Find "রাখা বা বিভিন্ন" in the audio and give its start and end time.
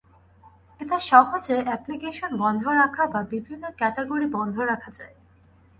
2.81-3.63